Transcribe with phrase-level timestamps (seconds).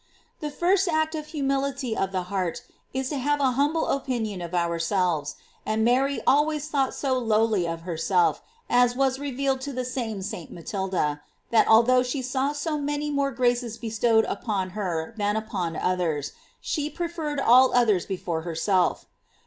[0.41, 4.55] J The first act of humility of heart is to have an humble opinion of
[4.55, 10.23] ourselves; and Mary always thought so lowly of herself, as was revealed to the same
[10.23, 10.51] St.
[10.51, 16.31] Matilda, that although she saw so many more graces bestowed upon her than upon others,
[16.59, 19.05] she preferred all others before herself.